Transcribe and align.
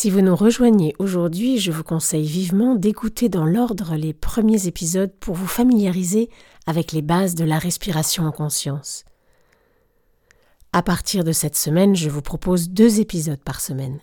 Si 0.00 0.08
vous 0.08 0.22
nous 0.22 0.34
rejoignez 0.34 0.94
aujourd'hui, 0.98 1.58
je 1.58 1.70
vous 1.70 1.84
conseille 1.84 2.24
vivement 2.24 2.74
d'écouter 2.74 3.28
dans 3.28 3.44
l'ordre 3.44 3.96
les 3.96 4.14
premiers 4.14 4.66
épisodes 4.66 5.12
pour 5.20 5.34
vous 5.34 5.46
familiariser 5.46 6.30
avec 6.66 6.92
les 6.92 7.02
bases 7.02 7.34
de 7.34 7.44
la 7.44 7.58
respiration 7.58 8.24
en 8.24 8.32
conscience. 8.32 9.04
À 10.72 10.82
partir 10.82 11.22
de 11.22 11.32
cette 11.32 11.54
semaine, 11.54 11.94
je 11.94 12.08
vous 12.08 12.22
propose 12.22 12.70
deux 12.70 12.98
épisodes 12.98 13.42
par 13.44 13.60
semaine. 13.60 14.00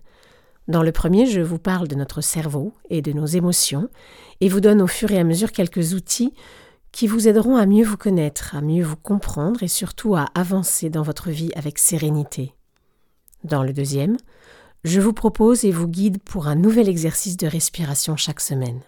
Dans 0.68 0.84
le 0.84 0.92
premier, 0.92 1.26
je 1.26 1.42
vous 1.42 1.58
parle 1.58 1.88
de 1.88 1.96
notre 1.96 2.22
cerveau 2.22 2.73
et 2.92 3.02
de 3.02 3.12
nos 3.12 3.26
émotions 3.26 3.90
et 4.40 4.50
vous 4.50 4.62
donne 4.62 4.84
au 4.84 4.88
fur 4.88 5.12
et 5.12 5.18
à 5.18 5.23
mesure 5.23 5.52
quelques 5.52 5.95
outils 5.95 6.36
qui 6.92 7.08
vous 7.08 7.28
aideront 7.28 7.56
à 7.56 7.66
mieux 7.66 7.84
vous 7.84 7.98
connaître, 7.98 8.56
à 8.56 8.62
mieux 8.62 8.84
vous 8.84 8.98
comprendre 8.98 9.64
et 9.64 9.68
surtout 9.68 10.16
à 10.16 10.28
avancer 10.36 10.92
dans 10.92 11.02
votre 11.02 11.32
vie 11.32 11.50
avec 11.56 11.80
sérénité. 11.80 12.54
Dans 13.44 13.64
le 13.64 13.73
deuxième, 13.73 14.18
je 14.84 15.02
vous 15.02 15.13
propose 15.13 15.66
et 15.66 15.72
vous 15.72 15.88
guide 15.88 16.22
pour 16.23 16.48
un 16.48 16.55
nouvel 16.55 16.88
exercice 16.88 17.38
de 17.38 17.48
respiration 17.48 18.16
chaque 18.16 18.40
semaine. 18.40 18.81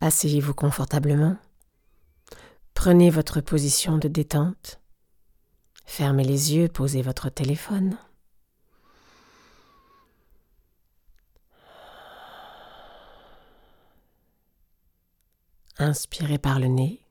Asseyez-vous 0.00 0.54
confortablement. 0.54 1.36
Prenez 2.74 3.10
votre 3.10 3.40
position 3.40 3.98
de 3.98 4.08
détente. 4.08 4.80
Fermez 5.84 6.24
les 6.24 6.54
yeux, 6.54 6.68
posez 6.68 7.02
votre 7.02 7.28
téléphone. 7.28 7.96
Inspirez 15.78 16.38
par 16.38 16.58
le 16.58 16.66
nez. 16.66 17.01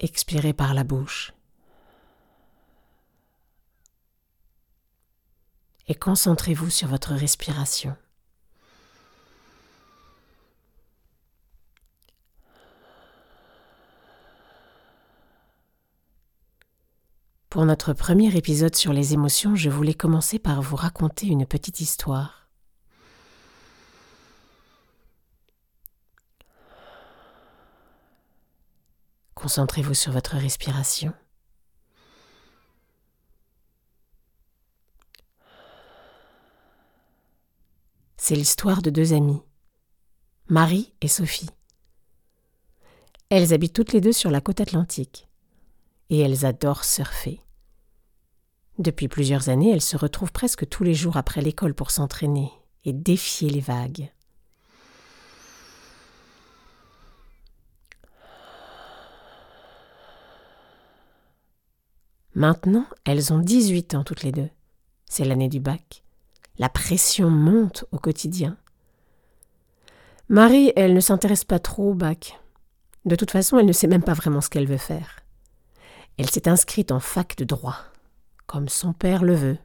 Expirez 0.00 0.52
par 0.52 0.74
la 0.74 0.84
bouche. 0.84 1.32
Et 5.88 5.94
concentrez-vous 5.94 6.70
sur 6.70 6.86
votre 6.86 7.14
respiration. 7.14 7.96
Pour 17.50 17.64
notre 17.64 17.92
premier 17.92 18.36
épisode 18.36 18.76
sur 18.76 18.92
les 18.92 19.14
émotions, 19.14 19.56
je 19.56 19.70
voulais 19.70 19.94
commencer 19.94 20.38
par 20.38 20.62
vous 20.62 20.76
raconter 20.76 21.26
une 21.26 21.46
petite 21.46 21.80
histoire. 21.80 22.47
Concentrez-vous 29.48 29.94
sur 29.94 30.12
votre 30.12 30.36
respiration. 30.36 31.14
C'est 38.18 38.34
l'histoire 38.34 38.82
de 38.82 38.90
deux 38.90 39.14
amies, 39.14 39.40
Marie 40.50 40.92
et 41.00 41.08
Sophie. 41.08 41.48
Elles 43.30 43.54
habitent 43.54 43.72
toutes 43.72 43.94
les 43.94 44.02
deux 44.02 44.12
sur 44.12 44.30
la 44.30 44.42
côte 44.42 44.60
atlantique 44.60 45.30
et 46.10 46.18
elles 46.18 46.44
adorent 46.44 46.84
surfer. 46.84 47.40
Depuis 48.76 49.08
plusieurs 49.08 49.48
années, 49.48 49.70
elles 49.70 49.80
se 49.80 49.96
retrouvent 49.96 50.30
presque 50.30 50.68
tous 50.68 50.84
les 50.84 50.92
jours 50.92 51.16
après 51.16 51.40
l'école 51.40 51.72
pour 51.72 51.90
s'entraîner 51.90 52.52
et 52.84 52.92
défier 52.92 53.48
les 53.48 53.62
vagues. 53.62 54.12
Maintenant, 62.38 62.86
elles 63.04 63.32
ont 63.32 63.40
18 63.40 63.96
ans 63.96 64.04
toutes 64.04 64.22
les 64.22 64.30
deux. 64.30 64.48
C'est 65.06 65.24
l'année 65.24 65.48
du 65.48 65.58
bac. 65.58 66.04
La 66.56 66.68
pression 66.68 67.30
monte 67.30 67.84
au 67.90 67.98
quotidien. 67.98 68.56
Marie, 70.28 70.72
elle 70.76 70.94
ne 70.94 71.00
s'intéresse 71.00 71.42
pas 71.42 71.58
trop 71.58 71.90
au 71.90 71.94
bac. 71.94 72.38
De 73.04 73.16
toute 73.16 73.32
façon, 73.32 73.58
elle 73.58 73.66
ne 73.66 73.72
sait 73.72 73.88
même 73.88 74.04
pas 74.04 74.14
vraiment 74.14 74.40
ce 74.40 74.50
qu'elle 74.50 74.68
veut 74.68 74.76
faire. 74.76 75.18
Elle 76.16 76.30
s'est 76.30 76.48
inscrite 76.48 76.92
en 76.92 77.00
fac 77.00 77.36
de 77.36 77.44
droit, 77.44 77.78
comme 78.46 78.68
son 78.68 78.92
père 78.92 79.24
le 79.24 79.34
veut. 79.34 79.58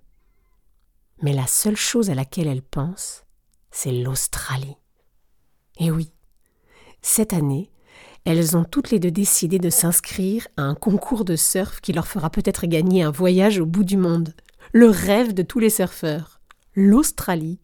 Mais 1.21 1.33
la 1.33 1.45
seule 1.45 1.77
chose 1.77 2.09
à 2.09 2.15
laquelle 2.15 2.47
elle 2.47 2.63
pense, 2.63 3.23
c'est 3.69 3.91
l'Australie. 3.91 4.77
Et 5.77 5.91
oui, 5.91 6.11
cette 7.03 7.33
année, 7.33 7.69
elles 8.25 8.55
ont 8.55 8.63
toutes 8.63 8.91
les 8.91 8.99
deux 8.99 9.11
décidé 9.11 9.59
de 9.59 9.69
s'inscrire 9.69 10.47
à 10.55 10.63
un 10.63 10.75
concours 10.75 11.25
de 11.25 11.35
surf 11.35 11.81
qui 11.81 11.91
leur 11.91 12.07
fera 12.07 12.29
peut-être 12.29 12.65
gagner 12.67 13.03
un 13.03 13.11
voyage 13.11 13.59
au 13.59 13.65
bout 13.65 13.83
du 13.83 13.97
monde. 13.97 14.33
Le 14.71 14.89
rêve 14.89 15.33
de 15.33 15.43
tous 15.43 15.59
les 15.59 15.69
surfeurs. 15.69 16.39
L'Australie. 16.73 17.59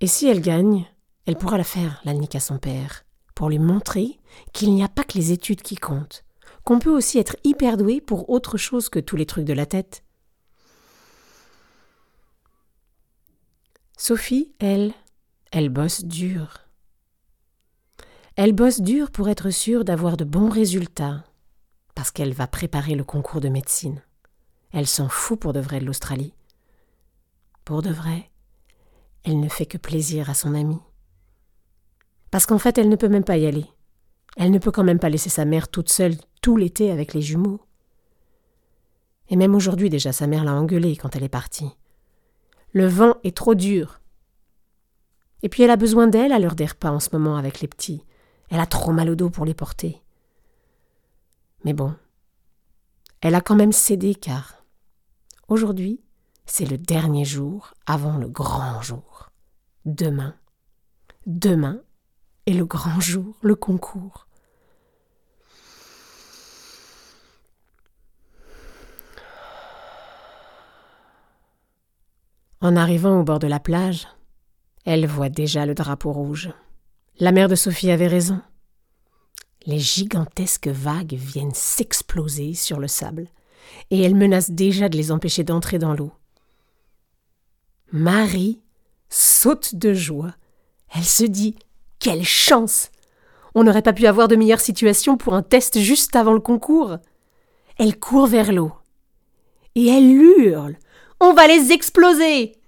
Et 0.00 0.06
si 0.06 0.26
elle 0.26 0.40
gagne, 0.40 0.86
elle 1.26 1.36
pourra 1.36 1.56
la 1.58 1.64
faire, 1.64 2.00
la 2.04 2.12
nique 2.12 2.34
à 2.34 2.40
son 2.40 2.58
père, 2.58 3.04
pour 3.34 3.48
lui 3.48 3.58
montrer 3.58 4.18
qu'il 4.52 4.74
n'y 4.74 4.84
a 4.84 4.88
pas 4.88 5.04
que 5.04 5.16
les 5.16 5.32
études 5.32 5.62
qui 5.62 5.76
comptent, 5.76 6.24
qu'on 6.64 6.78
peut 6.78 6.90
aussi 6.90 7.18
être 7.18 7.36
hyper 7.44 7.76
doué 7.76 8.00
pour 8.00 8.30
autre 8.30 8.58
chose 8.58 8.88
que 8.88 8.98
tous 8.98 9.16
les 9.16 9.26
trucs 9.26 9.46
de 9.46 9.52
la 9.52 9.66
tête. 9.66 10.03
Sophie, 13.96 14.52
elle, 14.58 14.92
elle 15.52 15.68
bosse 15.68 16.04
dur. 16.04 16.58
Elle 18.36 18.52
bosse 18.52 18.80
dur 18.80 19.12
pour 19.12 19.28
être 19.28 19.50
sûre 19.50 19.84
d'avoir 19.84 20.16
de 20.16 20.24
bons 20.24 20.48
résultats, 20.48 21.24
parce 21.94 22.10
qu'elle 22.10 22.34
va 22.34 22.48
préparer 22.48 22.96
le 22.96 23.04
concours 23.04 23.40
de 23.40 23.48
médecine. 23.48 24.02
Elle 24.72 24.88
s'en 24.88 25.08
fout 25.08 25.38
pour 25.38 25.52
de 25.52 25.60
vrai 25.60 25.78
de 25.78 25.84
l'Australie. 25.84 26.34
Pour 27.64 27.82
de 27.82 27.90
vrai, 27.90 28.30
elle 29.22 29.38
ne 29.38 29.48
fait 29.48 29.66
que 29.66 29.78
plaisir 29.78 30.28
à 30.28 30.34
son 30.34 30.54
amie. 30.54 30.82
Parce 32.32 32.46
qu'en 32.46 32.58
fait, 32.58 32.76
elle 32.76 32.88
ne 32.88 32.96
peut 32.96 33.08
même 33.08 33.24
pas 33.24 33.36
y 33.36 33.46
aller. 33.46 33.66
Elle 34.36 34.50
ne 34.50 34.58
peut 34.58 34.72
quand 34.72 34.82
même 34.82 34.98
pas 34.98 35.08
laisser 35.08 35.30
sa 35.30 35.44
mère 35.44 35.68
toute 35.68 35.88
seule 35.88 36.16
tout 36.42 36.56
l'été 36.56 36.90
avec 36.90 37.14
les 37.14 37.22
jumeaux. 37.22 37.60
Et 39.28 39.36
même 39.36 39.54
aujourd'hui 39.54 39.88
déjà, 39.88 40.12
sa 40.12 40.26
mère 40.26 40.42
l'a 40.42 40.54
engueulée 40.54 40.96
quand 40.96 41.14
elle 41.14 41.22
est 41.22 41.28
partie. 41.28 41.70
Le 42.74 42.88
vent 42.88 43.18
est 43.22 43.36
trop 43.36 43.54
dur. 43.54 44.00
Et 45.42 45.48
puis 45.48 45.62
elle 45.62 45.70
a 45.70 45.76
besoin 45.76 46.08
d'elle 46.08 46.32
à 46.32 46.40
l'heure 46.40 46.56
des 46.56 46.66
repas 46.66 46.90
en 46.90 46.98
ce 46.98 47.10
moment 47.12 47.36
avec 47.36 47.60
les 47.60 47.68
petits. 47.68 48.04
Elle 48.50 48.58
a 48.58 48.66
trop 48.66 48.90
mal 48.90 49.08
au 49.08 49.14
dos 49.14 49.30
pour 49.30 49.44
les 49.44 49.54
porter. 49.54 50.02
Mais 51.64 51.72
bon, 51.72 51.94
elle 53.20 53.36
a 53.36 53.40
quand 53.40 53.54
même 53.54 53.70
cédé 53.70 54.16
car 54.16 54.64
aujourd'hui, 55.46 56.02
c'est 56.46 56.68
le 56.68 56.76
dernier 56.76 57.24
jour 57.24 57.74
avant 57.86 58.16
le 58.16 58.28
grand 58.28 58.82
jour. 58.82 59.30
Demain, 59.84 60.34
demain 61.26 61.80
est 62.46 62.54
le 62.54 62.66
grand 62.66 63.00
jour, 63.00 63.36
le 63.40 63.54
concours. 63.54 64.26
En 72.64 72.76
arrivant 72.76 73.20
au 73.20 73.24
bord 73.24 73.40
de 73.40 73.46
la 73.46 73.60
plage, 73.60 74.08
elle 74.86 75.06
voit 75.06 75.28
déjà 75.28 75.66
le 75.66 75.74
drapeau 75.74 76.12
rouge. 76.12 76.50
La 77.18 77.30
mère 77.30 77.50
de 77.50 77.56
Sophie 77.56 77.90
avait 77.90 78.06
raison. 78.06 78.40
Les 79.66 79.78
gigantesques 79.78 80.68
vagues 80.68 81.12
viennent 81.12 81.52
s'exploser 81.52 82.54
sur 82.54 82.80
le 82.80 82.88
sable, 82.88 83.28
et 83.90 84.00
elle 84.00 84.14
menace 84.14 84.50
déjà 84.50 84.88
de 84.88 84.96
les 84.96 85.12
empêcher 85.12 85.44
d'entrer 85.44 85.78
dans 85.78 85.92
l'eau. 85.92 86.10
Marie 87.92 88.62
saute 89.10 89.74
de 89.74 89.92
joie. 89.92 90.34
Elle 90.96 91.04
se 91.04 91.24
dit 91.24 91.56
Quelle 91.98 92.24
chance 92.24 92.90
On 93.54 93.64
n'aurait 93.64 93.82
pas 93.82 93.92
pu 93.92 94.06
avoir 94.06 94.26
de 94.26 94.36
meilleure 94.36 94.60
situation 94.60 95.18
pour 95.18 95.34
un 95.34 95.42
test 95.42 95.80
juste 95.80 96.16
avant 96.16 96.32
le 96.32 96.40
concours. 96.40 96.96
Elle 97.76 97.98
court 97.98 98.26
vers 98.26 98.54
l'eau. 98.54 98.72
Et 99.74 99.86
elle 99.88 100.10
hurle 100.10 100.78
on 101.24 101.32
va 101.32 101.46
les 101.46 101.72
exploser 101.72 102.60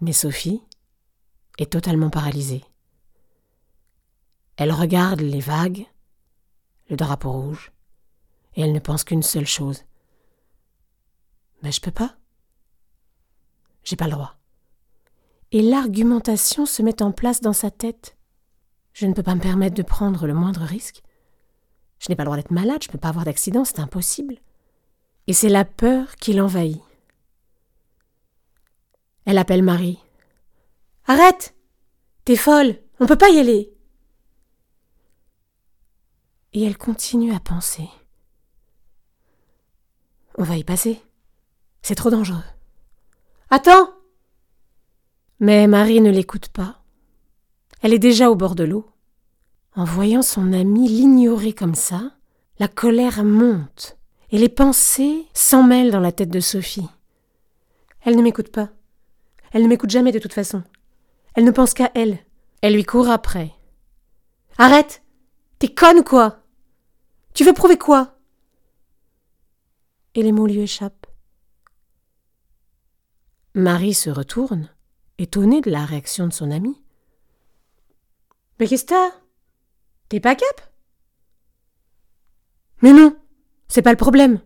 Mais 0.00 0.12
Sophie 0.12 0.62
est 1.58 1.72
totalement 1.72 2.08
paralysée. 2.08 2.64
Elle 4.56 4.72
regarde 4.72 5.20
les 5.20 5.40
vagues, 5.40 5.86
le 6.88 6.96
drapeau 6.96 7.32
rouge, 7.32 7.70
et 8.54 8.62
elle 8.62 8.72
ne 8.72 8.78
pense 8.78 9.04
qu'une 9.04 9.22
seule 9.22 9.46
chose. 9.46 9.84
Mais 11.62 11.72
je 11.72 11.80
peux 11.82 11.90
pas. 11.90 12.16
J'ai 13.84 13.96
pas 13.96 14.06
le 14.06 14.12
droit. 14.12 14.36
Et 15.52 15.60
l'argumentation 15.60 16.64
se 16.64 16.82
met 16.82 17.02
en 17.02 17.12
place 17.12 17.42
dans 17.42 17.52
sa 17.52 17.70
tête. 17.70 18.16
Je 18.94 19.06
ne 19.06 19.12
peux 19.12 19.22
pas 19.22 19.34
me 19.34 19.40
permettre 19.40 19.76
de 19.76 19.82
prendre 19.82 20.26
le 20.26 20.34
moindre 20.34 20.62
risque. 20.62 21.02
Je 21.98 22.08
n'ai 22.08 22.16
pas 22.16 22.22
le 22.22 22.28
droit 22.28 22.36
d'être 22.36 22.50
malade, 22.50 22.82
je 22.82 22.88
ne 22.88 22.92
peux 22.92 22.98
pas 22.98 23.10
avoir 23.10 23.26
d'accident, 23.26 23.66
c'est 23.66 23.80
impossible. 23.80 24.38
Et 25.30 25.32
c'est 25.32 25.48
la 25.48 25.64
peur 25.64 26.16
qui 26.16 26.32
l'envahit. 26.32 26.82
Elle 29.26 29.38
appelle 29.38 29.62
Marie. 29.62 30.00
Arrête 31.06 31.54
T'es 32.24 32.34
folle 32.34 32.76
On 32.98 33.06
peut 33.06 33.14
pas 33.14 33.30
y 33.30 33.38
aller 33.38 33.72
Et 36.52 36.64
elle 36.64 36.76
continue 36.76 37.32
à 37.32 37.38
penser. 37.38 37.88
On 40.36 40.42
va 40.42 40.56
y 40.56 40.64
passer. 40.64 41.00
C'est 41.80 41.94
trop 41.94 42.10
dangereux. 42.10 42.42
Attends 43.50 43.88
Mais 45.38 45.68
Marie 45.68 46.00
ne 46.00 46.10
l'écoute 46.10 46.48
pas. 46.48 46.82
Elle 47.82 47.94
est 47.94 48.00
déjà 48.00 48.32
au 48.32 48.34
bord 48.34 48.56
de 48.56 48.64
l'eau. 48.64 48.90
En 49.76 49.84
voyant 49.84 50.22
son 50.22 50.52
amie 50.52 50.88
l'ignorer 50.88 51.52
comme 51.52 51.76
ça, 51.76 52.16
la 52.58 52.66
colère 52.66 53.22
monte 53.22 53.99
et 54.30 54.38
les 54.38 54.48
pensées 54.48 55.26
s'en 55.34 55.62
mêlent 55.62 55.90
dans 55.90 56.00
la 56.00 56.12
tête 56.12 56.30
de 56.30 56.40
Sophie. 56.40 56.88
Elle 58.02 58.16
ne 58.16 58.22
m'écoute 58.22 58.50
pas. 58.50 58.70
Elle 59.52 59.62
ne 59.62 59.68
m'écoute 59.68 59.90
jamais 59.90 60.12
de 60.12 60.18
toute 60.18 60.32
façon. 60.32 60.62
Elle 61.34 61.44
ne 61.44 61.50
pense 61.50 61.74
qu'à 61.74 61.90
elle. 61.94 62.18
Elle 62.62 62.74
lui 62.74 62.84
court 62.84 63.08
après. 63.08 63.52
Arrête 64.58 65.02
T'es 65.58 65.68
conne 65.68 65.98
ou 65.98 66.02
quoi? 66.02 66.42
Tu 67.34 67.44
veux 67.44 67.52
prouver 67.52 67.76
quoi? 67.76 68.16
Et 70.14 70.22
les 70.22 70.32
mots 70.32 70.46
lui 70.46 70.60
échappent. 70.60 71.06
Marie 73.54 73.94
se 73.94 74.10
retourne, 74.10 74.70
étonnée 75.18 75.60
de 75.60 75.70
la 75.70 75.84
réaction 75.84 76.26
de 76.26 76.32
son 76.32 76.50
amie. 76.50 76.80
Mais 78.58 78.66
qu'est-ce 78.66 78.84
que 78.84 78.90
t'as? 78.90 79.10
T'es 80.08 80.20
pas 80.20 80.34
cap? 80.34 80.72
Mais 82.82 82.92
non, 82.92 83.19
c'est 83.70 83.82
pas 83.82 83.92
le 83.92 83.96
problème. 83.96 84.40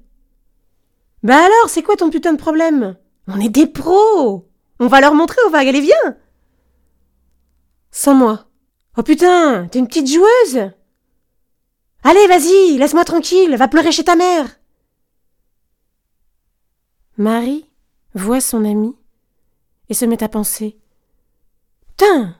Bah 1.22 1.38
alors, 1.38 1.68
c'est 1.68 1.82
quoi 1.82 1.96
ton 1.96 2.10
putain 2.10 2.34
de 2.34 2.38
problème? 2.38 2.96
On 3.26 3.40
est 3.40 3.48
des 3.48 3.66
pros 3.66 4.46
On 4.78 4.86
va 4.86 5.00
leur 5.00 5.14
montrer 5.14 5.38
aux 5.46 5.50
vagues, 5.50 5.68
allez 5.68 5.80
viens 5.80 6.16
Sans 7.90 8.14
moi. 8.14 8.46
Oh 8.98 9.02
putain, 9.02 9.66
t'es 9.66 9.78
une 9.78 9.88
petite 9.88 10.12
joueuse 10.12 10.70
Allez, 12.02 12.26
vas-y, 12.28 12.76
laisse-moi 12.76 13.04
tranquille, 13.04 13.56
va 13.56 13.66
pleurer 13.66 13.92
chez 13.92 14.04
ta 14.04 14.14
mère 14.14 14.46
Marie 17.16 17.70
voit 18.14 18.42
son 18.42 18.64
amie 18.64 18.96
et 19.88 19.94
se 19.94 20.04
met 20.04 20.22
à 20.22 20.28
penser. 20.28 20.78
Putain, 21.86 22.36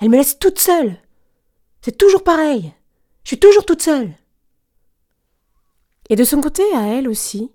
elle 0.00 0.10
me 0.10 0.16
laisse 0.18 0.38
toute 0.38 0.58
seule. 0.58 0.98
C'est 1.80 1.96
toujours 1.96 2.22
pareil. 2.22 2.74
Je 3.24 3.28
suis 3.28 3.40
toujours 3.40 3.64
toute 3.64 3.82
seule. 3.82 4.12
Et 6.10 6.16
de 6.16 6.24
son 6.24 6.40
côté, 6.40 6.62
à 6.74 6.86
elle 6.86 7.08
aussi, 7.08 7.50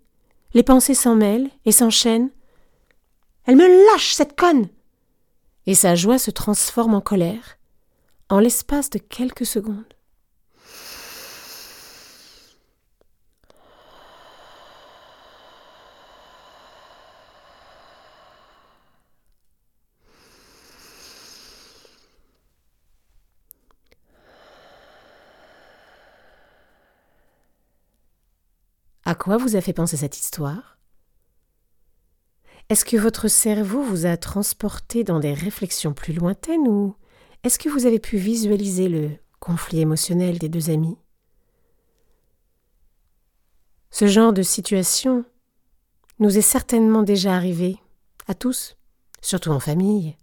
les 0.53 0.63
pensées 0.63 0.93
s'en 0.93 1.15
mêlent 1.15 1.49
et 1.65 1.71
s'enchaînent. 1.71 2.29
Elle 3.45 3.55
me 3.55 3.91
lâche, 3.91 4.13
cette 4.13 4.37
conne. 4.37 4.67
Et 5.65 5.75
sa 5.75 5.95
joie 5.95 6.19
se 6.19 6.31
transforme 6.31 6.93
en 6.93 7.01
colère, 7.01 7.57
en 8.29 8.39
l'espace 8.39 8.89
de 8.89 8.99
quelques 8.99 9.45
secondes. 9.45 9.93
À 29.13 29.15
quoi 29.15 29.37
vous 29.37 29.55
a 29.55 29.61
fait 29.61 29.73
penser 29.73 29.95
cette 29.95 30.17
histoire? 30.17 30.79
Est-ce 32.69 32.83
que 32.83 32.97
votre 32.97 33.27
cerveau 33.27 33.83
vous 33.83 34.07
a 34.07 34.17
transporté 34.17 35.03
dans 35.03 35.19
des 35.19 35.35
réflexions 35.35 35.93
plus 35.93 36.13
lointaines 36.13 36.67
ou 36.67 36.95
est-ce 37.43 37.59
que 37.59 37.69
vous 37.69 37.85
avez 37.85 37.99
pu 37.99 38.17
visualiser 38.17 38.89
le 38.89 39.11
conflit 39.39 39.81
émotionnel 39.81 40.39
des 40.39 40.49
deux 40.49 40.71
amis? 40.71 40.97
Ce 43.91 44.07
genre 44.07 44.33
de 44.33 44.41
situation 44.41 45.25
nous 46.17 46.35
est 46.35 46.41
certainement 46.41 47.03
déjà 47.03 47.35
arrivé, 47.35 47.77
à 48.25 48.33
tous, 48.33 48.77
surtout 49.21 49.51
en 49.51 49.59
famille, 49.59 50.17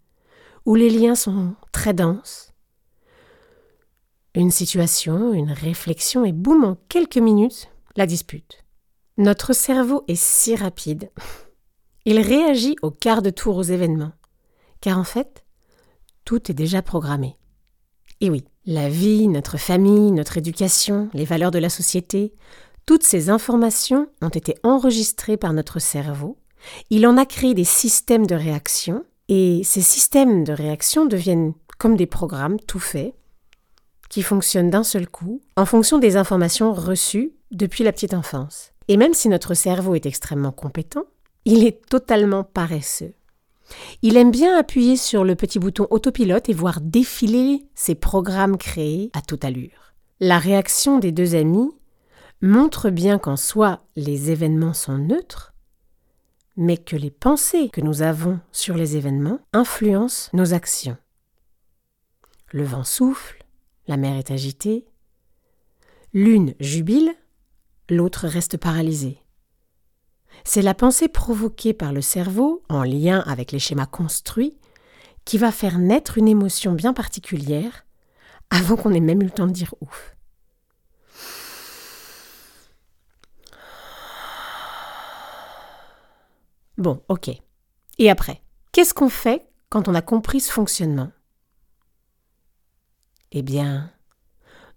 où 0.67 0.75
les 0.75 0.91
liens 0.91 1.15
sont 1.15 1.55
très 1.71 1.95
denses. 1.95 2.53
Une 4.35 4.51
situation, 4.51 5.33
une 5.33 5.53
réflexion 5.53 6.25
et 6.25 6.33
boum, 6.33 6.65
en 6.65 6.77
quelques 6.89 7.19
minutes, 7.19 7.71
la 7.95 8.07
dispute. 8.07 8.65
Notre 9.21 9.53
cerveau 9.53 10.03
est 10.09 10.19
si 10.19 10.57
rapide. 10.57 11.11
Il 12.07 12.21
réagit 12.21 12.77
au 12.81 12.91
quart 12.91 13.21
de 13.21 13.29
tour 13.29 13.59
aux 13.59 13.63
événements. 13.63 14.13
Car 14.81 14.97
en 14.97 15.05
fait, 15.05 15.45
tout 16.25 16.51
est 16.51 16.55
déjà 16.55 16.81
programmé. 16.81 17.37
Et 18.23 18.31
oui, 18.31 18.47
la 18.65 18.89
vie, 18.89 19.29
notre 19.29 19.59
famille, 19.59 20.11
notre 20.11 20.39
éducation, 20.39 21.11
les 21.13 21.27
valeurs 21.27 21.51
de 21.51 21.59
la 21.59 21.69
société, 21.69 22.33
toutes 22.87 23.03
ces 23.03 23.29
informations 23.29 24.09
ont 24.23 24.31
été 24.31 24.55
enregistrées 24.63 25.37
par 25.37 25.53
notre 25.53 25.81
cerveau. 25.81 26.39
Il 26.89 27.07
en 27.07 27.19
a 27.19 27.27
créé 27.27 27.53
des 27.53 27.65
systèmes 27.65 28.27
de 28.27 28.35
réaction, 28.35 29.05
et 29.29 29.61
ces 29.65 29.83
systèmes 29.83 30.45
de 30.45 30.55
réaction 30.55 31.05
deviennent 31.05 31.53
comme 31.77 31.99
des 31.99 32.07
programmes 32.07 32.59
tout 32.59 32.81
faits, 32.81 33.13
qui 34.09 34.23
fonctionnent 34.23 34.71
d'un 34.71 34.83
seul 34.83 35.07
coup, 35.07 35.43
en 35.57 35.67
fonction 35.67 35.99
des 35.99 36.17
informations 36.17 36.73
reçues 36.73 37.35
depuis 37.51 37.85
la 37.85 37.93
petite 37.93 38.15
enfance. 38.15 38.70
Et 38.91 38.97
même 38.97 39.15
si 39.15 39.29
notre 39.29 39.55
cerveau 39.55 39.95
est 39.95 40.05
extrêmement 40.05 40.51
compétent, 40.51 41.05
il 41.45 41.65
est 41.65 41.87
totalement 41.87 42.43
paresseux. 42.43 43.15
Il 44.03 44.17
aime 44.17 44.33
bien 44.33 44.59
appuyer 44.59 44.97
sur 44.97 45.23
le 45.23 45.37
petit 45.37 45.61
bouton 45.61 45.87
autopilote 45.91 46.49
et 46.49 46.53
voir 46.53 46.81
défiler 46.81 47.69
ses 47.77 47.95
programmes 47.95 48.57
créés 48.57 49.13
à 49.13 49.23
toute 49.23 49.45
allure. 49.45 49.95
La 50.19 50.41
réaction 50.41 50.99
des 50.99 51.13
deux 51.13 51.37
amis 51.37 51.71
montre 52.43 52.91
bien 52.91 53.21
qu'en 53.21 53.37
soi 53.37 53.85
les 53.95 54.33
événements 54.33 54.75
sont 54.75 54.99
neutres, 54.99 55.55
mais 56.57 56.77
que 56.77 56.97
les 56.97 57.13
pensées 57.13 57.69
que 57.69 57.81
nous 57.81 58.03
avons 58.03 58.41
sur 58.51 58.75
les 58.75 58.97
événements 58.97 59.39
influencent 59.53 60.31
nos 60.33 60.53
actions. 60.53 60.97
Le 62.51 62.65
vent 62.65 62.83
souffle, 62.83 63.45
la 63.87 63.97
mer 63.97 64.17
est 64.17 64.33
agitée, 64.33 64.85
l'une 66.13 66.57
jubile, 66.59 67.15
l'autre 67.91 68.27
reste 68.27 68.57
paralysé. 68.57 69.19
C'est 70.45 70.63
la 70.63 70.75
pensée 70.75 71.09
provoquée 71.09 71.75
par 71.75 71.93
le 71.93 72.01
cerveau, 72.01 72.63
en 72.69 72.83
lien 72.83 73.21
avec 73.21 73.53
les 73.53 73.59
schémas 73.59 73.87
construits, 73.87 74.59
qui 75.25 75.39
va 75.39 75.53
faire 75.53 75.79
naître 75.79 76.19
une 76.19 76.29
émotion 76.29 76.73
bien 76.73 76.93
particulière 76.93 77.85
avant 78.51 78.77
qu'on 78.77 78.93
ait 78.93 79.01
même 79.01 79.23
eu 79.23 79.27
le 79.27 79.31
temps 79.31 79.47
de 79.47 79.53
dire 79.53 79.75
ouf. 79.81 80.17
Bon, 86.79 87.03
ok. 87.09 87.31
Et 87.99 88.11
après, 88.11 88.43
qu'est-ce 88.73 88.95
qu'on 88.95 89.11
fait 89.11 89.47
quand 89.69 89.87
on 89.87 89.95
a 89.95 90.01
compris 90.01 90.41
ce 90.41 90.51
fonctionnement? 90.51 91.13
Eh 93.33 93.43
bien, 93.43 93.93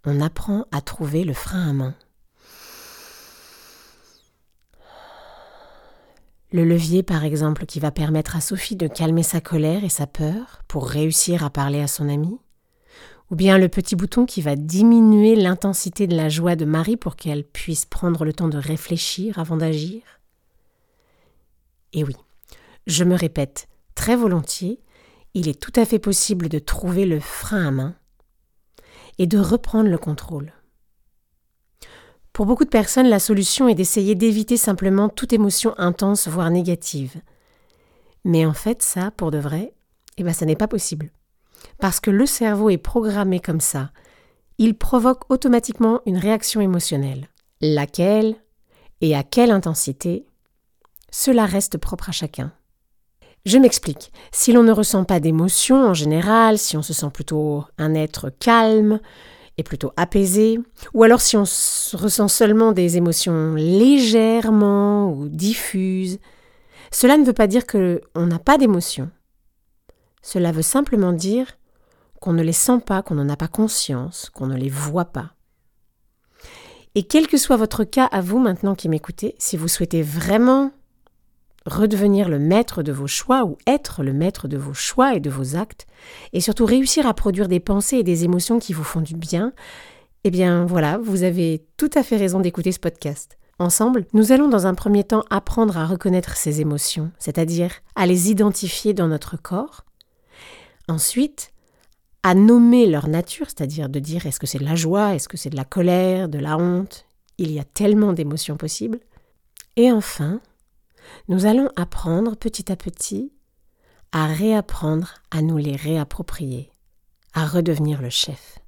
on 0.05 0.19
apprend 0.19 0.65
à 0.71 0.81
trouver 0.81 1.23
le 1.23 1.33
frein 1.33 1.69
à 1.69 1.73
main. 1.73 1.95
Le 6.53 6.63
levier, 6.63 7.01
par 7.01 7.25
exemple, 7.25 7.65
qui 7.65 7.79
va 7.79 7.89
permettre 7.89 8.35
à 8.35 8.41
Sophie 8.41 8.75
de 8.75 8.87
calmer 8.87 9.23
sa 9.23 9.41
colère 9.41 9.83
et 9.83 9.89
sa 9.89 10.05
peur 10.05 10.61
pour 10.67 10.87
réussir 10.87 11.43
à 11.43 11.49
parler 11.49 11.81
à 11.81 11.87
son 11.87 12.07
ami 12.07 12.37
Ou 13.31 13.35
bien 13.35 13.57
le 13.57 13.69
petit 13.69 13.95
bouton 13.95 14.27
qui 14.27 14.43
va 14.43 14.55
diminuer 14.55 15.35
l'intensité 15.35 16.05
de 16.05 16.15
la 16.15 16.29
joie 16.29 16.55
de 16.55 16.65
Marie 16.65 16.95
pour 16.95 17.15
qu'elle 17.15 17.43
puisse 17.43 17.85
prendre 17.85 18.23
le 18.23 18.33
temps 18.33 18.49
de 18.49 18.59
réfléchir 18.59 19.39
avant 19.39 19.57
d'agir? 19.57 20.03
Et 21.91 22.03
oui, 22.03 22.15
je 22.85 23.03
me 23.03 23.15
répète 23.15 23.67
très 23.95 24.15
volontiers, 24.15 24.79
il 25.33 25.47
est 25.47 25.59
tout 25.59 25.73
à 25.75 25.85
fait 25.85 25.97
possible 25.97 26.49
de 26.49 26.59
trouver 26.59 27.07
le 27.07 27.19
frein 27.19 27.65
à 27.65 27.71
main 27.71 27.95
et 29.17 29.25
de 29.25 29.39
reprendre 29.39 29.89
le 29.89 29.97
contrôle. 29.97 30.53
Pour 32.33 32.47
beaucoup 32.47 32.65
de 32.65 32.69
personnes, 32.69 33.09
la 33.09 33.19
solution 33.19 33.67
est 33.67 33.75
d'essayer 33.75 34.15
d'éviter 34.15 34.57
simplement 34.57 35.07
toute 35.07 35.33
émotion 35.33 35.75
intense, 35.77 36.27
voire 36.27 36.49
négative. 36.49 37.21
Mais 38.25 38.43
en 38.43 38.53
fait, 38.53 38.81
ça, 38.81 39.11
pour 39.11 39.29
de 39.29 39.37
vrai, 39.37 39.73
Eh 40.17 40.23
bien, 40.23 40.33
ça 40.33 40.45
n'est 40.45 40.55
pas 40.55 40.67
possible. 40.67 41.11
Parce 41.79 41.99
que 41.99 42.11
le 42.11 42.25
cerveau 42.25 42.69
est 42.69 42.77
programmé 42.77 43.39
comme 43.39 43.61
ça. 43.61 43.91
Il 44.57 44.75
provoque 44.77 45.23
automatiquement 45.29 46.01
une 46.05 46.17
réaction 46.17 46.61
émotionnelle. 46.61 47.27
Laquelle 47.61 48.35
et 49.01 49.15
à 49.15 49.23
quelle 49.23 49.51
intensité 49.51 50.25
Cela 51.11 51.45
reste 51.45 51.77
propre 51.77 52.09
à 52.09 52.11
chacun. 52.11 52.51
Je 53.45 53.57
m'explique. 53.57 54.11
Si 54.31 54.53
l'on 54.53 54.63
ne 54.63 54.71
ressent 54.71 55.03
pas 55.03 55.19
d'émotion 55.19 55.83
en 55.83 55.93
général, 55.93 56.57
si 56.57 56.77
on 56.77 56.81
se 56.81 56.93
sent 56.93 57.09
plutôt 57.13 57.65
un 57.77 57.93
être 57.93 58.29
calme 58.29 58.99
et 59.57 59.63
plutôt 59.63 59.91
apaisé, 59.97 60.59
ou 60.93 61.03
alors 61.03 61.21
si 61.21 61.37
on 61.37 61.41
ressent 61.41 62.27
seulement 62.27 62.71
des 62.71 62.97
émotions 62.97 63.53
légèrement 63.53 65.11
ou 65.11 65.29
diffuses, 65.29 66.19
cela 66.91 67.17
ne 67.17 67.25
veut 67.25 67.33
pas 67.33 67.47
dire 67.47 67.65
que 67.65 68.01
on 68.15 68.25
n'a 68.25 68.39
pas 68.39 68.57
d'émotion. 68.57 69.09
Cela 70.21 70.51
veut 70.51 70.61
simplement 70.61 71.13
dire 71.13 71.57
qu'on 72.19 72.33
ne 72.33 72.43
les 72.43 72.53
sent 72.53 72.79
pas, 72.85 73.01
qu'on 73.01 73.15
n'en 73.15 73.29
a 73.29 73.35
pas 73.35 73.47
conscience, 73.47 74.29
qu'on 74.29 74.47
ne 74.47 74.55
les 74.55 74.69
voit 74.69 75.05
pas. 75.11 75.33
Et 76.95 77.03
quel 77.03 77.27
que 77.27 77.37
soit 77.37 77.57
votre 77.57 77.83
cas 77.83 78.05
à 78.05 78.21
vous 78.21 78.39
maintenant 78.39 78.75
qui 78.75 78.87
m'écoutez, 78.87 79.35
si 79.39 79.57
vous 79.57 79.67
souhaitez 79.67 80.03
vraiment 80.03 80.71
redevenir 81.65 82.29
le 82.29 82.39
maître 82.39 82.83
de 82.83 82.91
vos 82.91 83.07
choix 83.07 83.45
ou 83.45 83.57
être 83.67 84.03
le 84.03 84.13
maître 84.13 84.47
de 84.47 84.57
vos 84.57 84.73
choix 84.73 85.15
et 85.15 85.19
de 85.19 85.29
vos 85.29 85.55
actes, 85.55 85.87
et 86.33 86.41
surtout 86.41 86.65
réussir 86.65 87.07
à 87.07 87.13
produire 87.13 87.47
des 87.47 87.59
pensées 87.59 87.97
et 87.97 88.03
des 88.03 88.23
émotions 88.23 88.59
qui 88.59 88.73
vous 88.73 88.83
font 88.83 89.01
du 89.01 89.15
bien, 89.15 89.53
eh 90.23 90.31
bien 90.31 90.65
voilà, 90.65 90.97
vous 90.97 91.23
avez 91.23 91.65
tout 91.77 91.89
à 91.93 92.03
fait 92.03 92.17
raison 92.17 92.39
d'écouter 92.39 92.71
ce 92.71 92.79
podcast. 92.79 93.37
Ensemble, 93.59 94.05
nous 94.13 94.31
allons 94.31 94.49
dans 94.49 94.67
un 94.67 94.73
premier 94.73 95.03
temps 95.03 95.23
apprendre 95.29 95.77
à 95.77 95.85
reconnaître 95.85 96.35
ces 96.35 96.59
émotions, 96.59 97.11
c'est-à-dire 97.19 97.71
à 97.95 98.05
les 98.05 98.31
identifier 98.31 98.93
dans 98.93 99.07
notre 99.07 99.37
corps. 99.37 99.85
Ensuite, 100.87 101.53
à 102.23 102.33
nommer 102.35 102.87
leur 102.87 103.07
nature, 103.07 103.47
c'est-à-dire 103.47 103.89
de 103.89 103.99
dire 103.99 104.25
est-ce 104.25 104.39
que 104.39 104.47
c'est 104.47 104.57
de 104.57 104.65
la 104.65 104.75
joie, 104.75 105.13
est-ce 105.13 105.27
que 105.27 105.37
c'est 105.37 105.49
de 105.49 105.55
la 105.55 105.65
colère, 105.65 106.29
de 106.29 106.39
la 106.39 106.57
honte? 106.57 107.05
Il 107.37 107.51
y 107.51 107.59
a 107.59 107.63
tellement 107.63 108.13
d'émotions 108.13 108.57
possibles. 108.57 108.99
Et 109.75 109.91
enfin, 109.91 110.39
nous 111.27 111.45
allons 111.45 111.69
apprendre 111.75 112.35
petit 112.35 112.71
à 112.71 112.75
petit 112.75 113.33
à 114.11 114.27
réapprendre 114.27 115.15
à 115.31 115.41
nous 115.41 115.57
les 115.57 115.75
réapproprier, 115.75 116.69
à 117.33 117.47
redevenir 117.47 117.99
le 117.99 118.11
chef. 118.11 118.59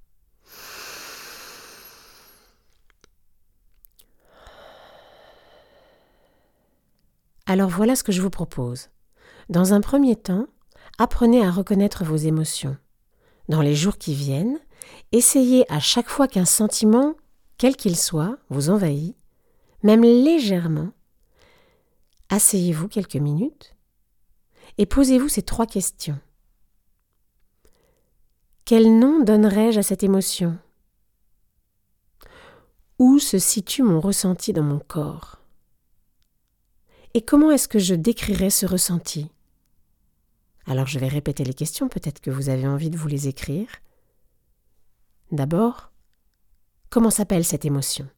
Alors 7.46 7.70
voilà 7.70 7.96
ce 7.96 8.04
que 8.04 8.12
je 8.12 8.24
vous 8.24 8.32
propose. 8.32 8.90
Dans 9.50 9.74
un 9.74 9.82
premier 9.82 10.16
temps, 10.16 10.48
apprenez 10.98 11.46
à 11.46 11.52
reconnaître 11.52 12.04
vos 12.04 12.16
émotions. 12.16 12.76
Dans 13.48 13.62
les 13.62 13.76
jours 13.76 14.00
qui 14.00 14.16
viennent, 14.16 14.58
essayez 15.12 15.72
à 15.72 15.80
chaque 15.80 16.10
fois 16.10 16.28
qu'un 16.28 16.46
sentiment, 16.46 17.14
quel 17.60 17.76
qu'il 17.76 17.96
soit, 17.96 18.40
vous 18.50 18.72
envahit, 18.72 19.16
même 19.84 20.02
légèrement, 20.02 20.90
asseyez-vous 22.30 22.88
quelques 22.88 23.16
minutes 23.16 23.76
et 24.78 24.86
posez-vous 24.86 25.30
ces 25.30 25.44
trois 25.44 25.66
questions. 25.66 26.20
Quel 28.66 28.98
nom 28.98 29.24
donnerais-je 29.24 29.80
à 29.80 29.84
cette 29.84 30.04
émotion? 30.04 30.58
Où 32.98 33.20
se 33.20 33.38
situe 33.38 33.84
mon 33.84 34.00
ressenti 34.00 34.54
dans 34.54 34.64
mon 34.64 34.80
corps? 34.80 35.42
Et 37.14 37.22
comment 37.22 37.52
est-ce 37.52 37.68
que 37.68 37.80
je 37.80 37.96
décrirais 37.96 38.50
ce 38.50 38.66
ressenti? 38.66 39.30
Alors 40.66 40.88
je 40.88 40.98
vais 40.98 41.08
répéter 41.08 41.44
les 41.44 41.54
questions, 41.54 41.88
peut-être 41.88 42.20
que 42.20 42.32
vous 42.32 42.50
avez 42.50 42.68
envie 42.68 42.90
de 42.90 42.98
vous 42.98 43.08
les 43.08 43.28
écrire. 43.28 43.68
D'abord, 45.32 45.92
comment 46.90 47.12
s'appelle 47.12 47.46
cette 47.46 47.66
émotion? 47.66 48.10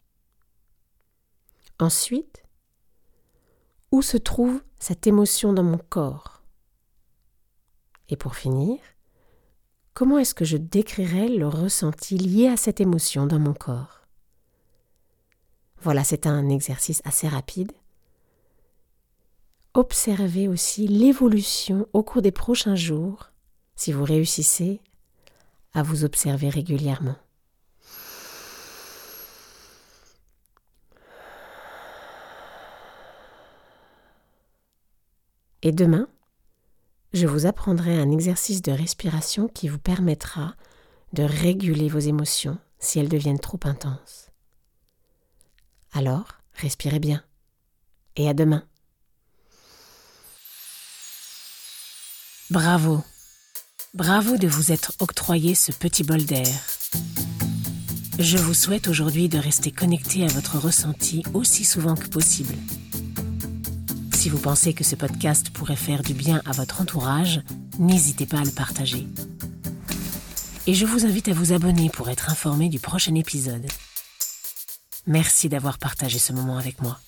Ensuite, 1.79 2.43
où 3.91 4.01
se 4.01 4.17
trouve 4.17 4.61
cette 4.79 5.07
émotion 5.07 5.53
dans 5.53 5.63
mon 5.63 5.77
corps? 5.77 6.41
Et 8.09 8.15
pour 8.15 8.35
finir, 8.35 8.79
comment 9.93 10.17
est-ce 10.17 10.33
que 10.33 10.45
je 10.45 10.57
décrirais 10.57 11.29
le 11.29 11.47
ressenti 11.47 12.17
lié 12.17 12.47
à 12.47 12.57
cette 12.57 12.81
émotion 12.81 13.25
dans 13.25 13.39
mon 13.39 13.53
corps? 13.53 14.01
Voilà, 15.79 16.03
c'est 16.03 16.25
un 16.25 16.49
exercice 16.49 17.01
assez 17.05 17.27
rapide. 17.27 17.71
Observez 19.73 20.47
aussi 20.47 20.87
l'évolution 20.87 21.87
au 21.93 22.01
cours 22.01 22.21
des 22.21 22.31
prochains 22.31 22.75
jours 22.75 23.31
si 23.75 23.91
vous 23.91 24.03
réussissez 24.03 24.81
à 25.73 25.83
vous 25.83 26.03
observer 26.03 26.49
régulièrement. 26.49 27.17
Et 35.67 35.73
demain, 35.73 36.07
je 37.11 37.27
vous 37.27 37.45
apprendrai 37.45 37.99
un 37.99 38.09
exercice 38.09 38.61
de 38.61 38.71
respiration 38.71 39.49
qui 39.49 39.67
vous 39.67 39.79
permettra 39.79 40.55
de 41.11 41.23
réguler 41.23 41.89
vos 41.89 41.99
émotions 41.99 42.57
si 42.79 42.99
elles 42.99 43.09
deviennent 43.09 43.37
trop 43.37 43.59
intenses. 43.65 44.29
Alors, 45.91 46.39
respirez 46.53 46.99
bien. 46.99 47.21
Et 48.15 48.29
à 48.29 48.33
demain. 48.33 48.63
Bravo. 52.49 53.03
Bravo 53.93 54.37
de 54.37 54.47
vous 54.47 54.71
être 54.71 54.93
octroyé 54.99 55.53
ce 55.53 55.73
petit 55.73 56.05
bol 56.05 56.23
d'air. 56.23 56.47
Je 58.19 58.37
vous 58.37 58.53
souhaite 58.53 58.87
aujourd'hui 58.87 59.27
de 59.27 59.37
rester 59.37 59.73
connecté 59.73 60.23
à 60.23 60.27
votre 60.27 60.59
ressenti 60.59 61.23
aussi 61.33 61.65
souvent 61.65 61.95
que 61.95 62.07
possible. 62.07 62.55
Si 64.27 64.31
vous 64.31 64.39
pensez 64.39 64.73
que 64.73 64.83
ce 64.83 64.97
podcast 64.97 65.51
pourrait 65.51 65.77
faire 65.77 66.03
du 66.03 66.13
bien 66.13 66.41
à 66.45 66.51
votre 66.51 66.81
entourage, 66.81 67.39
n'hésitez 67.79 68.25
pas 68.25 68.39
à 68.39 68.43
le 68.43 68.51
partager. 68.51 69.07
Et 70.67 70.73
je 70.73 70.85
vous 70.85 71.05
invite 71.05 71.29
à 71.29 71.33
vous 71.33 71.53
abonner 71.53 71.89
pour 71.89 72.09
être 72.09 72.29
informé 72.29 72.67
du 72.67 72.77
prochain 72.77 73.15
épisode. 73.15 73.65
Merci 75.05 75.47
d'avoir 75.47 75.77
partagé 75.77 76.19
ce 76.19 76.33
moment 76.33 76.57
avec 76.57 76.81
moi. 76.81 76.99